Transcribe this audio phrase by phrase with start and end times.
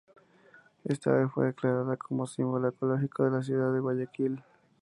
[0.83, 4.43] Esta ave fue declarada como símbolo ecológico de la ciudad de Guayaquil.